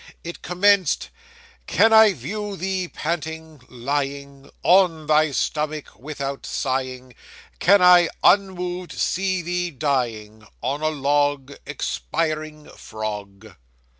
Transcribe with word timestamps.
It 0.23 0.41
commenced 0.41 1.11
'"Can 1.67 1.93
I 1.93 2.13
view 2.13 2.57
thee 2.57 2.87
panting, 2.87 3.61
lying 3.69 4.49
On 4.63 5.05
thy 5.05 5.29
stomach, 5.29 5.89
without 5.95 6.43
sighing; 6.43 7.13
Can 7.59 7.83
I 7.83 8.09
unmoved 8.23 8.93
see 8.93 9.43
thee 9.43 9.69
dying 9.69 10.47
On 10.63 10.81
a 10.81 10.89
log 10.89 11.53
Expiring 11.67 12.67
frog!" 12.71 13.53